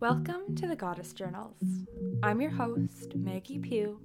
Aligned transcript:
Welcome 0.00 0.54
to 0.54 0.68
the 0.68 0.76
Goddess 0.76 1.12
Journals. 1.12 1.56
I'm 2.22 2.40
your 2.40 2.52
host, 2.52 3.16
Maggie 3.16 3.58
Pugh, 3.58 3.98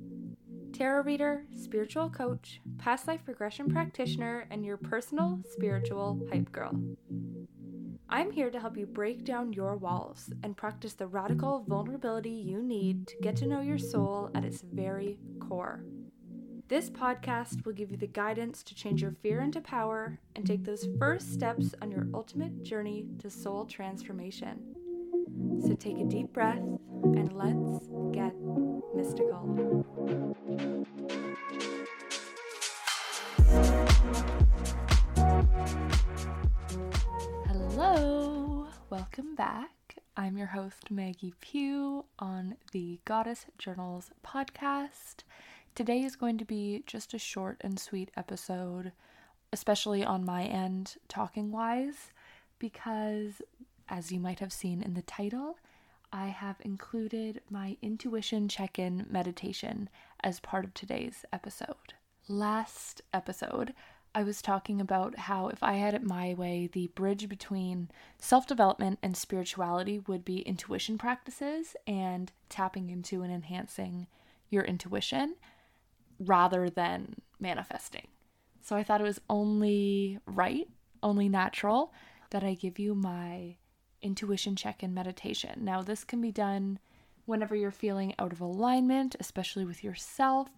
tarot 0.72 1.04
reader, 1.04 1.46
spiritual 1.56 2.10
coach, 2.10 2.62
past 2.80 3.08
life 3.08 3.22
regression 3.28 3.72
practitioner, 3.72 4.48
and 4.50 4.66
your 4.66 4.78
personal 4.78 5.42
spiritual 5.52 6.20
hype 6.32 6.52
girl. 6.52 6.76
I'm 8.10 8.32
here 8.32 8.50
to 8.50 8.60
help 8.60 8.76
you 8.76 8.88
break 8.88 9.24
down 9.24 9.54
your 9.54 9.76
walls 9.76 10.32
and 10.42 10.58
practice 10.58 10.94
the 10.94 11.06
radical 11.06 11.64
vulnerability 11.68 12.32
you 12.32 12.64
need 12.64 13.06
to 13.10 13.18
get 13.22 13.36
to 13.38 13.46
know 13.46 13.62
your 13.62 13.78
soul 13.78 14.32
at 14.34 14.44
its 14.44 14.64
very 14.64 15.20
core. 15.40 15.84
This 16.70 16.90
podcast 16.90 17.68
will 17.68 17.74
give 17.74 17.92
you 17.92 17.98
the 17.98 18.08
guidance 18.08 18.64
to 18.64 18.74
change 18.74 19.04
your 19.04 19.16
fear 19.22 19.42
into 19.42 19.62
power 19.62 20.18
and 20.36 20.44
take 20.44 20.64
those 20.64 20.88
first 20.98 21.32
steps 21.32 21.76
on 21.84 21.92
your 21.92 22.08
ultimate 22.16 22.64
journey 22.64 23.06
to 23.20 23.30
soul 23.30 23.66
transformation. 23.66 24.76
So 25.44 25.76
take 25.78 26.00
a 26.00 26.06
deep 26.06 26.32
breath 26.32 26.58
and 26.58 27.34
let's 27.34 27.90
get 28.14 28.34
mystical. 28.96 29.86
Hello, 37.46 38.68
welcome 38.90 39.36
back. 39.36 39.72
I'm 40.16 40.38
your 40.38 40.48
host, 40.48 40.90
Maggie 40.90 41.34
Pugh, 41.42 42.06
on 42.20 42.56
the 42.72 43.00
Goddess 43.04 43.46
Journals 43.58 44.12
podcast. 44.26 45.24
Today 45.76 46.04
is 46.04 46.16
going 46.16 46.38
to 46.38 46.46
be 46.46 46.84
just 46.88 47.14
a 47.14 47.20
short 47.20 47.58
and 47.60 47.78
sweet 47.78 48.12
episode, 48.16 48.94
especially 49.52 50.06
on 50.06 50.24
my 50.24 50.44
end, 50.46 50.96
talking 51.10 51.52
wise, 51.52 52.14
because 52.60 53.42
as 53.90 54.12
you 54.12 54.20
might 54.20 54.40
have 54.40 54.54
seen 54.54 54.82
in 54.82 54.94
the 54.94 55.02
title, 55.02 55.58
I 56.12 56.28
have 56.28 56.58
included 56.62 57.42
my 57.50 57.78
intuition 57.82 58.48
check 58.48 58.78
in 58.78 59.08
meditation 59.10 59.90
as 60.24 60.40
part 60.40 60.64
of 60.64 60.74
today's 60.74 61.26
episode. 61.34 61.94
Last 62.28 63.02
episode, 63.14 63.74
I 64.16 64.22
was 64.22 64.42
talking 64.42 64.80
about 64.80 65.18
how 65.18 65.48
if 65.48 65.64
I 65.64 65.74
had 65.74 65.96
it 65.96 66.04
my 66.04 66.36
way, 66.36 66.70
the 66.72 66.88
bridge 66.88 67.28
between 67.28 67.90
self 68.20 68.46
development 68.46 69.00
and 69.02 69.18
spirituality 69.18 70.00
would 70.08 70.24
be 70.24 70.42
intuition 70.42 71.00
practices 71.00 71.76
and 71.88 72.32
tapping 72.48 72.92
into 72.92 73.24
and 73.24 73.34
enhancing 73.34 74.08
your 74.50 74.64
intuition 74.64 75.36
rather 76.20 76.70
than 76.70 77.16
manifesting. 77.40 78.08
So 78.62 78.76
I 78.76 78.84
thought 78.84 79.02
it 79.02 79.06
was 79.06 79.20
only 79.30 80.20
right, 80.28 80.68
only 81.02 81.28
natural 81.28 81.92
that 82.30 82.44
I 82.44 82.54
give 82.54 82.78
you 82.78 82.94
my 82.94 83.58
intuition 84.04 84.56
check 84.56 84.84
in 84.84 84.94
meditation. 84.94 85.64
Now, 85.64 85.82
this 85.82 86.04
can 86.04 86.22
be 86.22 86.32
done 86.32 86.80
whenever 87.26 87.56
you're 87.56 87.72
feeling 87.72 88.14
out 88.20 88.34
of 88.34 88.42
alignment, 88.42 89.16
especially 89.20 89.66
with 89.66 89.84
yourself. 89.84 90.50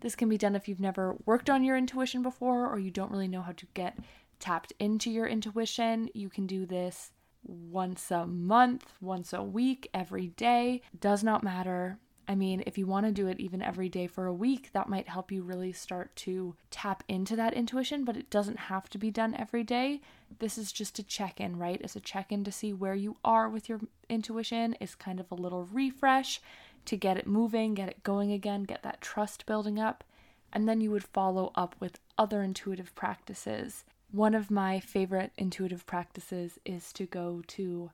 This 0.00 0.16
can 0.16 0.28
be 0.28 0.38
done 0.38 0.56
if 0.56 0.68
you've 0.68 0.80
never 0.80 1.16
worked 1.24 1.48
on 1.48 1.64
your 1.64 1.76
intuition 1.76 2.22
before 2.22 2.68
or 2.68 2.78
you 2.78 2.90
don't 2.90 3.10
really 3.10 3.28
know 3.28 3.42
how 3.42 3.52
to 3.52 3.66
get 3.74 3.98
tapped 4.38 4.72
into 4.78 5.10
your 5.10 5.26
intuition. 5.26 6.08
You 6.14 6.28
can 6.28 6.46
do 6.46 6.66
this 6.66 7.12
once 7.44 8.10
a 8.10 8.26
month, 8.26 8.92
once 9.00 9.32
a 9.32 9.42
week, 9.42 9.88
every 9.94 10.28
day. 10.28 10.82
Does 10.98 11.24
not 11.24 11.42
matter. 11.42 11.98
I 12.28 12.34
mean, 12.34 12.62
if 12.66 12.76
you 12.76 12.86
want 12.86 13.06
to 13.06 13.12
do 13.12 13.26
it 13.26 13.40
even 13.40 13.62
every 13.62 13.88
day 13.88 14.06
for 14.06 14.26
a 14.26 14.34
week, 14.34 14.70
that 14.74 14.88
might 14.88 15.08
help 15.08 15.32
you 15.32 15.42
really 15.42 15.72
start 15.72 16.14
to 16.16 16.54
tap 16.70 17.02
into 17.08 17.34
that 17.36 17.54
intuition, 17.54 18.04
but 18.04 18.18
it 18.18 18.28
doesn't 18.28 18.58
have 18.58 18.90
to 18.90 18.98
be 18.98 19.10
done 19.10 19.34
every 19.34 19.64
day. 19.64 20.02
This 20.38 20.58
is 20.58 20.72
just 20.72 20.98
a 20.98 21.02
check 21.02 21.40
in, 21.40 21.58
right? 21.58 21.80
It's 21.82 21.96
a 21.96 22.00
check 22.00 22.30
in 22.32 22.44
to 22.44 22.52
see 22.52 22.72
where 22.72 22.94
you 22.94 23.16
are 23.24 23.48
with 23.48 23.68
your 23.68 23.80
intuition. 24.08 24.76
It's 24.80 24.94
kind 24.94 25.20
of 25.20 25.30
a 25.30 25.36
little 25.36 25.64
refresh 25.64 26.40
to 26.84 26.96
get 26.96 27.16
it 27.16 27.26
moving, 27.26 27.74
get 27.74 27.88
it 27.88 28.02
going 28.02 28.32
again, 28.32 28.64
get 28.64 28.82
that 28.82 29.00
trust 29.00 29.46
building 29.46 29.78
up. 29.78 30.04
And 30.52 30.68
then 30.68 30.80
you 30.80 30.90
would 30.90 31.04
follow 31.04 31.52
up 31.54 31.76
with 31.78 31.98
other 32.16 32.42
intuitive 32.42 32.94
practices. 32.94 33.84
One 34.10 34.34
of 34.34 34.50
my 34.50 34.80
favorite 34.80 35.32
intuitive 35.36 35.86
practices 35.86 36.58
is 36.64 36.92
to 36.94 37.04
go 37.04 37.42
to 37.48 37.90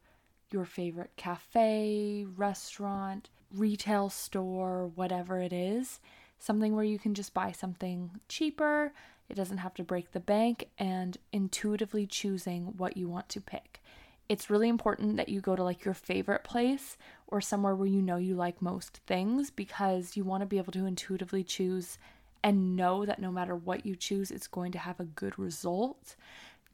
your 0.53 0.65
favorite 0.65 1.11
cafe, 1.17 2.25
restaurant, 2.37 3.31
retail 3.53 4.09
store, 4.11 4.91
whatever 4.95 5.41
it 5.41 5.53
is, 5.53 5.99
something 6.45 6.75
where 6.75 6.85
you 6.85 6.99
can 6.99 7.15
just 7.15 7.35
buy 7.35 7.53
something 7.53 8.11
cheaper. 8.29 8.93
It 9.29 9.35
doesn't 9.35 9.59
have 9.59 9.75
to 9.75 9.85
break 9.85 10.13
the 10.13 10.21
bank 10.21 10.69
and 10.79 11.17
intuitively 11.33 12.07
choosing 12.07 12.75
what 12.77 12.97
you 12.97 13.09
want 13.09 13.29
to 13.31 13.41
pick. 13.41 13.83
It's 14.29 14.51
really 14.51 14.69
important 14.69 15.17
that 15.17 15.29
you 15.29 15.41
go 15.41 15.57
to 15.57 15.63
like 15.63 15.85
your 15.85 15.95
favorite 15.95 16.45
place 16.45 16.97
or 17.27 17.41
somewhere 17.41 17.75
where 17.75 17.87
you 17.87 18.03
know 18.03 18.17
you 18.17 18.35
like 18.35 18.63
most 18.63 19.01
things 19.07 19.51
because 19.51 20.17
you 20.17 20.25
want 20.25 20.43
to 20.43 20.47
be 20.47 20.59
able 20.59 20.73
to 20.73 20.87
intuitively 20.87 21.45
choose 21.45 21.99
and 22.43 22.77
know 22.77 23.07
that 23.07 23.19
no 23.19 23.33
matter 23.33 23.57
what 23.57 23.87
you 23.87 23.97
choose, 23.97 24.31
it's 24.31 24.47
going 24.47 24.73
to 24.73 24.79
have 24.79 25.01
a 25.01 25.05
good 25.05 25.39
result 25.39 26.15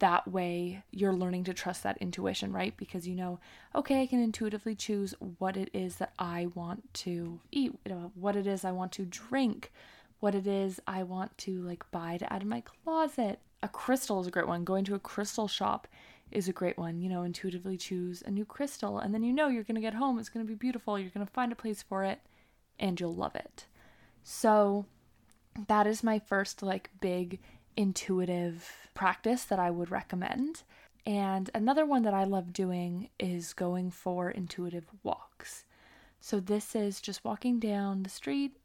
that 0.00 0.26
way 0.26 0.82
you're 0.90 1.12
learning 1.12 1.44
to 1.44 1.54
trust 1.54 1.82
that 1.82 1.98
intuition, 1.98 2.52
right? 2.52 2.76
Because 2.76 3.06
you 3.06 3.14
know, 3.14 3.38
okay, 3.74 4.02
I 4.02 4.06
can 4.06 4.20
intuitively 4.20 4.74
choose 4.74 5.14
what 5.38 5.56
it 5.56 5.70
is 5.72 5.96
that 5.96 6.12
I 6.18 6.48
want 6.54 6.92
to 6.94 7.40
eat, 7.52 7.78
you 7.84 7.92
know, 7.92 8.12
what 8.14 8.34
it 8.34 8.46
is 8.46 8.64
I 8.64 8.72
want 8.72 8.92
to 8.92 9.04
drink, 9.04 9.70
what 10.18 10.34
it 10.34 10.46
is 10.46 10.80
I 10.86 11.02
want 11.02 11.36
to 11.38 11.62
like 11.62 11.88
buy 11.90 12.16
to 12.16 12.32
add 12.32 12.42
in 12.42 12.48
my 12.48 12.62
closet. 12.62 13.38
A 13.62 13.68
crystal 13.68 14.20
is 14.20 14.26
a 14.26 14.30
great 14.30 14.48
one. 14.48 14.64
Going 14.64 14.84
to 14.86 14.94
a 14.94 14.98
crystal 14.98 15.48
shop 15.48 15.86
is 16.30 16.48
a 16.48 16.52
great 16.52 16.78
one. 16.78 16.98
You 17.00 17.10
know, 17.10 17.22
intuitively 17.22 17.76
choose 17.76 18.22
a 18.22 18.30
new 18.30 18.46
crystal, 18.46 18.98
and 18.98 19.14
then 19.14 19.22
you 19.22 19.32
know 19.32 19.48
you're 19.48 19.64
going 19.64 19.74
to 19.74 19.80
get 19.80 19.94
home, 19.94 20.18
it's 20.18 20.30
going 20.30 20.44
to 20.44 20.50
be 20.50 20.56
beautiful, 20.56 20.98
you're 20.98 21.10
going 21.10 21.26
to 21.26 21.32
find 21.32 21.52
a 21.52 21.56
place 21.56 21.82
for 21.82 22.04
it, 22.04 22.20
and 22.78 22.98
you'll 22.98 23.14
love 23.14 23.34
it. 23.36 23.66
So, 24.22 24.86
that 25.68 25.86
is 25.86 26.02
my 26.02 26.18
first 26.18 26.62
like 26.62 26.90
big 27.00 27.40
intuitive 27.76 28.88
practice 28.94 29.44
that 29.44 29.58
I 29.58 29.70
would 29.70 29.90
recommend. 29.90 30.62
And 31.06 31.50
another 31.54 31.86
one 31.86 32.02
that 32.02 32.14
I 32.14 32.24
love 32.24 32.52
doing 32.52 33.08
is 33.18 33.52
going 33.52 33.90
for 33.90 34.30
intuitive 34.30 34.86
walks. 35.02 35.64
So 36.20 36.40
this 36.40 36.74
is 36.74 37.00
just 37.00 37.24
walking 37.24 37.58
down 37.58 38.02
the 38.02 38.10
street, 38.10 38.56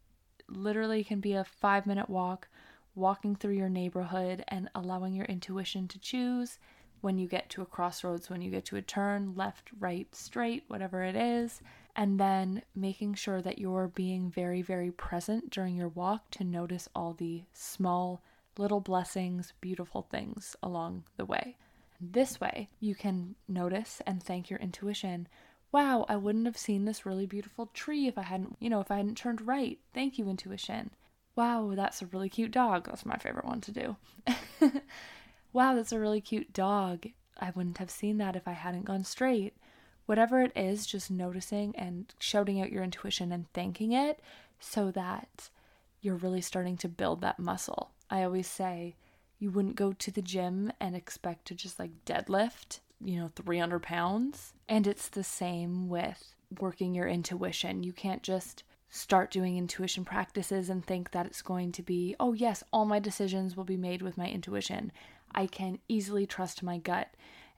literally 0.48 1.02
can 1.02 1.20
be 1.20 1.32
a 1.32 1.44
5 1.44 1.86
minute 1.86 2.10
walk, 2.10 2.48
walking 2.94 3.34
through 3.36 3.54
your 3.54 3.68
neighborhood 3.68 4.44
and 4.48 4.68
allowing 4.74 5.14
your 5.14 5.26
intuition 5.26 5.88
to 5.88 5.98
choose 5.98 6.58
when 7.00 7.18
you 7.18 7.28
get 7.28 7.48
to 7.50 7.62
a 7.62 7.66
crossroads, 7.66 8.28
when 8.28 8.42
you 8.42 8.50
get 8.50 8.64
to 8.66 8.76
a 8.76 8.82
turn, 8.82 9.34
left, 9.36 9.70
right, 9.78 10.12
straight, 10.14 10.64
whatever 10.68 11.02
it 11.02 11.14
is, 11.14 11.60
and 11.94 12.18
then 12.18 12.62
making 12.74 13.14
sure 13.14 13.40
that 13.42 13.58
you're 13.58 13.88
being 13.88 14.30
very, 14.30 14.62
very 14.62 14.90
present 14.90 15.50
during 15.50 15.76
your 15.76 15.88
walk 15.88 16.30
to 16.30 16.44
notice 16.44 16.88
all 16.94 17.12
the 17.12 17.42
small 17.52 18.22
little 18.58 18.80
blessings, 18.80 19.52
beautiful 19.60 20.02
things 20.02 20.56
along 20.62 21.04
the 21.16 21.24
way. 21.24 21.56
This 22.00 22.40
way, 22.40 22.68
you 22.80 22.94
can 22.94 23.36
notice 23.48 24.02
and 24.06 24.22
thank 24.22 24.50
your 24.50 24.58
intuition. 24.58 25.28
Wow, 25.72 26.04
I 26.08 26.16
wouldn't 26.16 26.46
have 26.46 26.58
seen 26.58 26.84
this 26.84 27.06
really 27.06 27.26
beautiful 27.26 27.66
tree 27.74 28.06
if 28.06 28.18
I 28.18 28.22
hadn't, 28.22 28.56
you 28.60 28.70
know, 28.70 28.80
if 28.80 28.90
I 28.90 28.96
hadn't 28.96 29.16
turned 29.16 29.46
right. 29.46 29.78
Thank 29.94 30.18
you, 30.18 30.28
intuition. 30.28 30.90
Wow, 31.34 31.72
that's 31.74 32.02
a 32.02 32.06
really 32.06 32.28
cute 32.28 32.50
dog. 32.50 32.86
That's 32.86 33.06
my 33.06 33.16
favorite 33.16 33.44
one 33.44 33.60
to 33.62 33.72
do. 33.72 33.96
wow, 35.52 35.74
that's 35.74 35.92
a 35.92 36.00
really 36.00 36.20
cute 36.20 36.52
dog. 36.52 37.06
I 37.38 37.50
wouldn't 37.54 37.78
have 37.78 37.90
seen 37.90 38.18
that 38.18 38.36
if 38.36 38.48
I 38.48 38.52
hadn't 38.52 38.86
gone 38.86 39.04
straight. 39.04 39.54
Whatever 40.06 40.40
it 40.40 40.52
is, 40.54 40.86
just 40.86 41.10
noticing 41.10 41.74
and 41.76 42.14
shouting 42.18 42.60
out 42.60 42.72
your 42.72 42.84
intuition 42.84 43.32
and 43.32 43.52
thanking 43.52 43.92
it 43.92 44.20
so 44.60 44.90
that 44.92 45.50
you're 46.00 46.16
really 46.16 46.40
starting 46.40 46.76
to 46.78 46.88
build 46.88 47.20
that 47.20 47.38
muscle. 47.38 47.90
I 48.10 48.22
always 48.22 48.46
say 48.46 48.96
you 49.38 49.50
wouldn't 49.50 49.76
go 49.76 49.92
to 49.92 50.10
the 50.10 50.22
gym 50.22 50.72
and 50.80 50.96
expect 50.96 51.46
to 51.46 51.54
just 51.54 51.78
like 51.78 52.04
deadlift, 52.04 52.80
you 53.00 53.18
know, 53.18 53.30
300 53.34 53.82
pounds. 53.82 54.54
And 54.68 54.86
it's 54.86 55.08
the 55.08 55.24
same 55.24 55.88
with 55.88 56.34
working 56.60 56.94
your 56.94 57.08
intuition. 57.08 57.82
You 57.82 57.92
can't 57.92 58.22
just 58.22 58.62
start 58.88 59.30
doing 59.30 59.56
intuition 59.58 60.04
practices 60.04 60.70
and 60.70 60.84
think 60.84 61.10
that 61.10 61.26
it's 61.26 61.42
going 61.42 61.72
to 61.72 61.82
be, 61.82 62.14
oh, 62.18 62.32
yes, 62.32 62.62
all 62.72 62.86
my 62.86 62.98
decisions 62.98 63.56
will 63.56 63.64
be 63.64 63.76
made 63.76 64.00
with 64.00 64.16
my 64.16 64.28
intuition. 64.28 64.92
I 65.34 65.46
can 65.46 65.78
easily 65.88 66.24
trust 66.24 66.62
my 66.62 66.78
gut, 66.78 67.08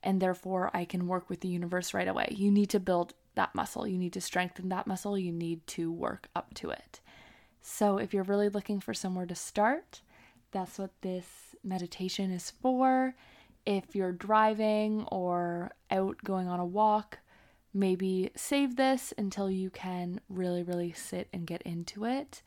and 0.03 0.21
therefore 0.21 0.71
I 0.75 0.85
can 0.85 1.07
work 1.07 1.29
with 1.29 1.41
the 1.41 1.49
universe 1.49 1.95
right 1.95 2.09
away. 2.09 2.35
You 2.37 2.51
need 2.51 2.71
to 2.71 2.81
build 2.81 3.15
that 3.35 3.55
muscle. 3.55 3.87
You 3.87 3.99
need 3.99 4.15
to 4.15 4.21
strengthen 4.21 4.69
that 4.71 4.87
muscle. 4.87 5.19
You 5.19 5.33
need 5.33 5.67
to 5.69 5.93
work 5.93 6.29
up 6.35 6.55
to 6.55 6.71
it. 6.71 7.01
So, 7.61 7.99
if 7.99 8.15
you're 8.15 8.25
really 8.25 8.49
looking 8.49 8.81
for 8.81 8.95
somewhere 8.95 9.27
to 9.27 9.35
start, 9.35 10.01
that's 10.51 10.79
what 10.79 10.91
this 11.03 11.27
meditation 11.63 12.31
is 12.31 12.51
for. 12.51 13.15
If 13.67 13.95
you're 13.95 14.13
driving 14.13 15.05
or 15.11 15.73
out 15.91 16.19
going 16.25 16.49
on 16.49 16.61
a 16.61 16.65
walk, 16.65 17.19
maybe 17.75 18.31
save 18.35 18.77
this 18.77 19.13
until 19.19 19.51
you 19.51 19.71
can 19.71 20.21
really, 20.29 20.63
really 20.63 20.93
sit 20.93 21.29
and 21.33 21.47
get 21.47 21.63
into 21.63 22.05
it. 22.05 22.43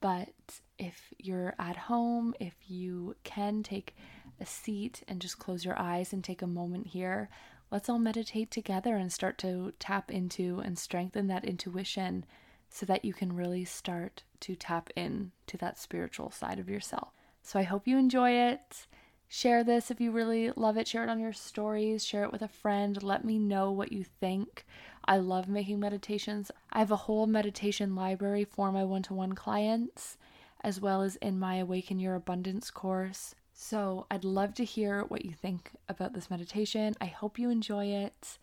But 0.00 0.30
if 0.78 1.12
you're 1.18 1.54
at 1.58 1.76
home, 1.76 2.34
if 2.40 2.54
you 2.66 3.14
can 3.22 3.62
take 3.62 3.94
a 4.40 4.46
seat 4.46 5.02
and 5.06 5.20
just 5.20 5.38
close 5.38 5.64
your 5.64 5.78
eyes 5.78 6.12
and 6.12 6.24
take 6.24 6.42
a 6.42 6.46
moment 6.46 6.88
here, 6.88 7.28
let's 7.70 7.88
all 7.88 7.98
meditate 7.98 8.50
together 8.50 8.96
and 8.96 9.12
start 9.12 9.38
to 9.38 9.72
tap 9.78 10.10
into 10.10 10.60
and 10.64 10.78
strengthen 10.78 11.28
that 11.28 11.44
intuition 11.44 12.24
so 12.68 12.86
that 12.86 13.04
you 13.04 13.12
can 13.12 13.36
really 13.36 13.64
start 13.64 14.24
to 14.40 14.56
tap 14.56 14.90
in 14.96 15.30
to 15.46 15.56
that 15.58 15.78
spiritual 15.78 16.30
side 16.30 16.58
of 16.58 16.68
yourself. 16.68 17.12
So 17.42 17.58
I 17.58 17.64
hope 17.64 17.86
you 17.86 17.98
enjoy 17.98 18.30
it. 18.30 18.86
Share 19.28 19.64
this 19.64 19.90
if 19.90 20.00
you 20.00 20.10
really 20.10 20.50
love 20.56 20.76
it. 20.76 20.86
Share 20.86 21.02
it 21.02 21.08
on 21.08 21.18
your 21.18 21.32
stories. 21.32 22.04
Share 22.04 22.24
it 22.24 22.32
with 22.32 22.42
a 22.42 22.48
friend. 22.48 23.02
Let 23.02 23.24
me 23.24 23.38
know 23.38 23.72
what 23.72 23.92
you 23.92 24.04
think. 24.04 24.64
I 25.04 25.16
love 25.16 25.48
making 25.48 25.80
meditations. 25.80 26.50
I 26.72 26.78
have 26.78 26.90
a 26.90 26.96
whole 26.96 27.26
meditation 27.26 27.94
library 27.94 28.44
for 28.44 28.70
my 28.70 28.84
one 28.84 29.02
to 29.04 29.14
one 29.14 29.32
clients, 29.32 30.16
as 30.62 30.80
well 30.80 31.02
as 31.02 31.16
in 31.16 31.38
my 31.38 31.56
Awaken 31.56 31.98
Your 31.98 32.14
Abundance 32.14 32.70
course. 32.70 33.34
So 33.52 34.06
I'd 34.10 34.24
love 34.24 34.54
to 34.54 34.64
hear 34.64 35.02
what 35.02 35.24
you 35.24 35.32
think 35.32 35.70
about 35.88 36.12
this 36.12 36.30
meditation. 36.30 36.94
I 37.00 37.06
hope 37.06 37.38
you 37.38 37.50
enjoy 37.50 37.86
it, 37.86 38.38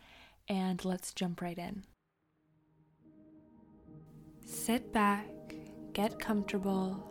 and 0.48 0.84
let's 0.84 1.14
jump 1.14 1.42
right 1.42 1.58
in. 1.58 1.84
Sit 4.46 4.92
back, 4.92 5.28
get 5.94 6.20
comfortable, 6.20 7.04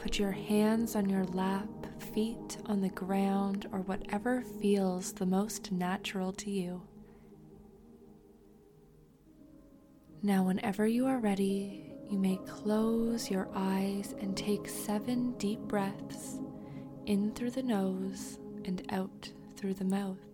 put 0.00 0.18
your 0.18 0.32
hands 0.32 0.96
on 0.96 1.10
your 1.10 1.24
lap, 1.26 1.68
feet 2.14 2.56
on 2.66 2.80
the 2.80 2.88
ground, 2.88 3.68
or 3.70 3.80
whatever 3.80 4.42
feels 4.60 5.12
the 5.12 5.26
most 5.26 5.70
natural 5.70 6.32
to 6.32 6.50
you. 6.50 6.80
Now, 10.22 10.44
whenever 10.44 10.86
you 10.86 11.06
are 11.06 11.18
ready, 11.18 11.92
you 12.10 12.18
may 12.18 12.38
close 12.46 13.30
your 13.30 13.48
eyes 13.54 14.14
and 14.20 14.36
take 14.36 14.68
seven 14.68 15.32
deep 15.38 15.60
breaths 15.60 16.40
in 17.04 17.32
through 17.32 17.50
the 17.50 17.62
nose 17.62 18.38
and 18.64 18.82
out 18.90 19.30
through 19.56 19.74
the 19.74 19.84
mouth. 19.84 20.29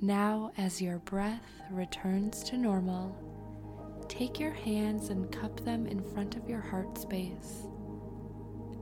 Now, 0.00 0.52
as 0.56 0.80
your 0.80 0.98
breath 1.00 1.60
returns 1.72 2.44
to 2.44 2.56
normal, 2.56 3.16
take 4.08 4.38
your 4.38 4.52
hands 4.52 5.08
and 5.08 5.30
cup 5.32 5.58
them 5.64 5.88
in 5.88 6.00
front 6.00 6.36
of 6.36 6.48
your 6.48 6.60
heart 6.60 6.96
space, 6.96 7.64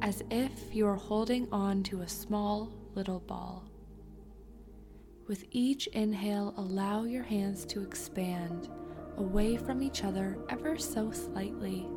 as 0.03 0.23
if 0.31 0.75
you 0.75 0.87
are 0.87 0.95
holding 0.95 1.49
on 1.51 1.83
to 1.85 2.03
a 2.03 2.09
small 2.09 2.71
little 2.95 3.21
ball. 3.21 3.65
With 5.27 5.47
each 5.53 5.87
inhale, 5.89 6.53
allow 6.59 7.05
your 7.05 7.25
hands 7.25 7.65
to 7.67 7.81
expand 7.81 8.69
away 9.17 9.57
from 9.57 9.83
each 9.83 10.05
other 10.05 10.37
ever 10.51 10.77
so 10.77 11.11
slightly. 11.13 11.89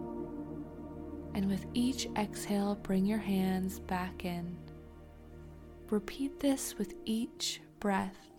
And 1.36 1.50
with 1.50 1.66
each 1.74 2.08
exhale, 2.18 2.76
bring 2.76 3.06
your 3.06 3.20
hands 3.20 3.82
back 3.82 4.24
in. 4.24 4.58
Repeat 5.90 6.40
this 6.40 6.78
with 6.78 6.94
each 7.04 7.60
breath 7.82 8.30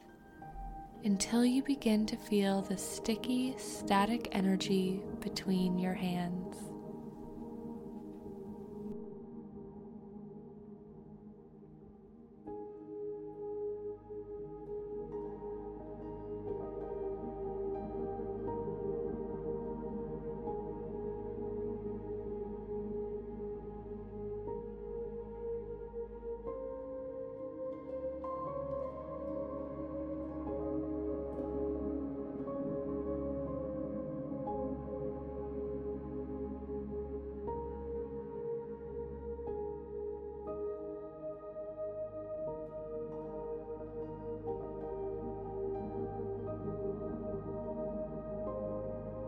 until 1.05 1.45
you 1.45 1.63
begin 1.63 2.07
to 2.07 2.17
feel 2.17 2.63
the 2.63 2.77
sticky, 2.77 3.55
static 3.59 4.29
energy 4.33 5.03
between 5.21 5.79
your 5.79 5.95
hands. 5.95 6.70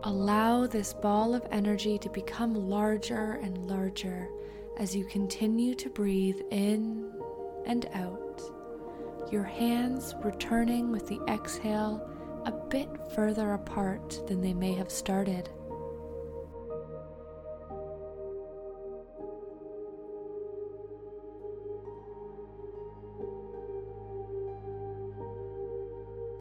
Allow 0.05 0.67
this 0.67 0.93
ball 0.93 1.33
of 1.33 1.47
energy 1.49 1.97
to 1.99 2.09
become 2.09 2.69
larger 2.69 3.39
and 3.41 3.69
larger 3.69 4.27
as 4.77 4.93
you 4.93 5.05
continue 5.05 5.75
to 5.75 5.89
breathe 5.89 6.41
in 6.51 7.09
and 7.65 7.85
out. 7.93 8.41
Your 9.31 9.43
hands 9.43 10.13
returning 10.21 10.91
with 10.91 11.07
the 11.07 11.21
exhale 11.29 12.05
a 12.45 12.51
bit 12.51 12.89
further 13.15 13.53
apart 13.53 14.27
than 14.27 14.41
they 14.41 14.53
may 14.53 14.73
have 14.73 14.91
started. 14.91 15.49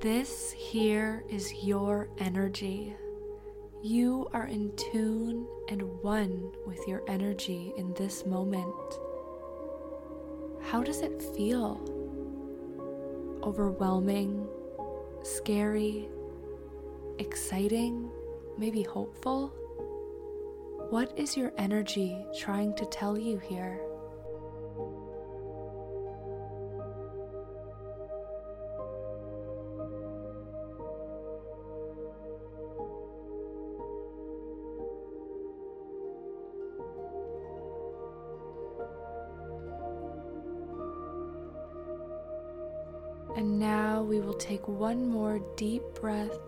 This 0.01 0.51
here 0.51 1.23
is 1.29 1.55
your 1.63 2.09
energy. 2.19 2.97
You 3.85 4.29
are 4.33 4.47
in 4.47 4.71
tune 4.77 5.45
and 5.69 5.83
one 6.03 6.53
with 6.65 6.87
your 6.87 7.03
energy 7.09 7.73
in 7.77 7.93
this 7.95 8.25
moment. 8.25 9.01
How 10.63 10.85
does 10.85 11.01
it 11.01 11.21
feel? 11.35 11.81
Overwhelming, 13.43 14.47
scary, 15.25 16.09
exciting, 17.19 18.09
maybe 18.57 18.83
hopeful? 18.83 19.49
What 20.91 21.19
is 21.19 21.37
your 21.37 21.53
energy 21.59 22.17
trying 22.39 22.77
to 22.77 22.87
tell 22.87 23.19
you 23.19 23.39
here? 23.39 23.81
And 43.43 43.59
now 43.59 44.03
we 44.03 44.21
will 44.21 44.35
take 44.35 44.69
one 44.69 45.09
more 45.09 45.41
deep 45.57 45.83
breath 46.01 46.39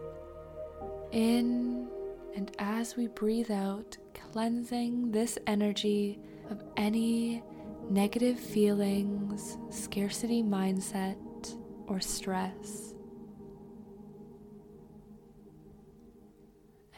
in, 1.11 1.89
and 2.37 2.53
as 2.61 2.97
we 2.97 3.09
breathe 3.09 3.51
out, 3.51 3.97
cleansing 4.31 5.11
this 5.11 5.37
energy 5.49 6.21
of 6.51 6.63
any 6.77 7.43
negative 7.91 8.39
feelings, 8.39 9.59
scarcity 9.71 10.41
mindset, 10.41 11.17
or 11.89 11.99
stress. 11.99 12.95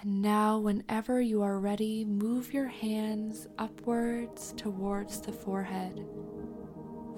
And 0.03 0.21
now, 0.21 0.59
whenever 0.59 1.23
you 1.23 1.41
are 1.41 1.59
ready, 1.59 2.05
move 2.05 2.53
your 2.53 2.69
hands 2.69 3.47
upwards 3.57 4.53
towards 4.59 5.23
the 5.23 5.33
forehead, 5.33 6.05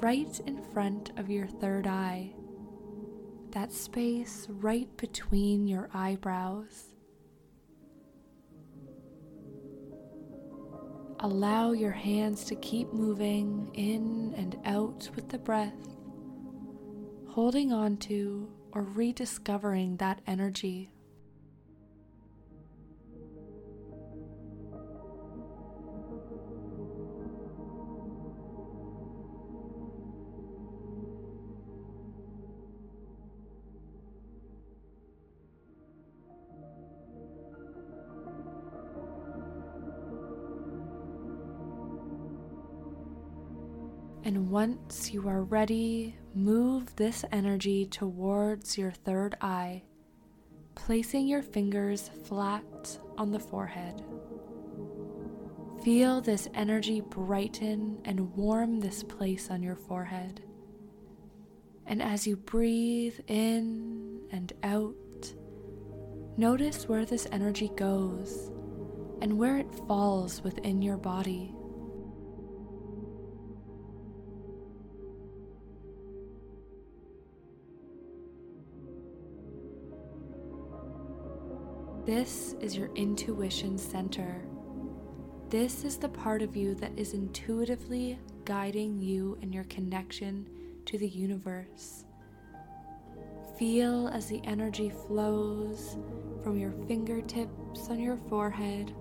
right 0.01 0.41
in 0.47 0.63
front 0.63 1.11
of 1.17 1.29
your 1.29 1.49
third 1.49 1.89
eye, 1.89 2.35
that 3.59 3.73
space 3.73 4.47
right 4.51 4.97
between 4.97 5.67
your 5.67 5.91
eyebrows. 5.93 6.95
Allow 11.19 11.73
your 11.73 11.91
hands 11.91 12.45
to 12.45 12.55
keep 12.55 12.93
moving 12.93 13.69
in 13.75 14.33
and 14.37 14.57
out 14.65 15.11
with 15.17 15.29
the 15.29 15.39
breath, 15.39 15.97
holding 17.27 17.73
on 17.73 17.97
to 17.97 18.49
or 18.71 18.85
rediscovering 18.85 19.97
that 19.97 20.21
energy. 20.29 20.93
And 44.29 44.51
once 44.51 45.11
you 45.11 45.27
are 45.27 45.43
ready, 45.43 46.15
move 46.35 46.95
this 46.97 47.25
energy 47.33 47.87
towards 47.87 48.77
your 48.77 48.91
third 48.91 49.39
eye, 49.41 49.85
placing 50.75 51.27
your 51.27 51.41
fingers 51.41 52.11
flat 52.27 52.99
on 53.17 53.33
the 53.33 53.39
forehead. 53.39 54.05
Feel 55.83 56.21
this 56.21 56.47
energy 56.53 57.01
brighten 57.01 58.03
and 58.05 58.37
warm 58.37 58.81
this 58.81 59.03
place 59.03 59.51
on 59.51 59.63
your 59.63 59.77
forehead. 59.77 60.43
And 61.87 62.03
as 62.03 62.27
you 62.27 62.37
breathe 62.37 63.19
in 63.29 64.21
and 64.31 64.53
out, 64.63 65.33
notice 66.37 66.87
where 66.87 67.07
this 67.07 67.27
energy 67.33 67.71
goes 67.77 68.51
and 69.23 69.39
where 69.39 69.57
it 69.57 69.75
falls 69.87 70.43
within 70.43 70.83
your 70.83 70.99
body. 70.99 71.55
This 82.09 82.55
is 82.63 82.75
your 82.75 82.89
intuition 82.95 83.77
center. 83.77 84.41
This 85.51 85.85
is 85.85 85.99
the 85.99 86.09
part 86.09 86.41
of 86.41 86.57
you 86.57 86.75
that 86.77 86.99
is 86.99 87.13
intuitively 87.13 88.19
guiding 88.47 88.99
you 88.99 89.37
in 89.43 89.53
your 89.53 89.65
connection 89.65 90.49
to 90.87 90.97
the 90.97 91.07
universe. 91.07 92.07
Feel 93.59 94.09
as 94.09 94.27
the 94.27 94.41
energy 94.45 94.89
flows 94.89 95.99
from 96.43 96.59
your 96.59 96.73
fingertips 96.87 97.91
on 97.91 98.01
your 98.01 98.17
forehead 98.17 98.95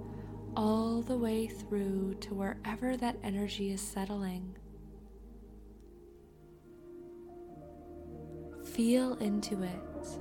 all 0.58 1.02
the 1.02 1.18
way 1.18 1.48
through 1.48 2.14
to 2.16 2.34
wherever 2.34 2.98
that 2.98 3.16
energy 3.24 3.72
is 3.72 3.80
settling. 3.80 4.54
Feel 8.66 9.14
into 9.20 9.64
it. 9.64 10.20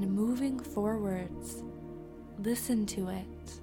And 0.00 0.12
moving 0.12 0.60
forwards, 0.60 1.64
listen 2.38 2.86
to 2.86 3.08
it, 3.08 3.60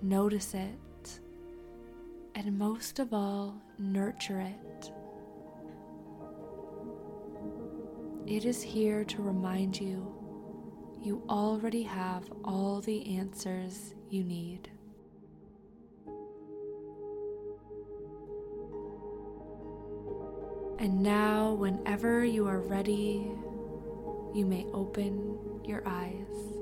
notice 0.00 0.54
it, 0.54 1.20
and 2.36 2.56
most 2.56 3.00
of 3.00 3.12
all, 3.12 3.60
nurture 3.76 4.40
it. 4.40 4.92
It 8.26 8.44
is 8.44 8.62
here 8.62 9.04
to 9.04 9.22
remind 9.22 9.80
you 9.80 10.12
you 11.02 11.22
already 11.28 11.82
have 11.82 12.30
all 12.44 12.80
the 12.80 13.16
answers 13.16 13.94
you 14.08 14.22
need. 14.22 14.70
And 20.78 21.02
now, 21.02 21.54
whenever 21.54 22.24
you 22.24 22.46
are 22.46 22.60
ready, 22.60 23.30
you 24.36 24.44
may 24.44 24.66
open 24.74 25.38
your 25.64 25.82
eyes. 25.86 26.55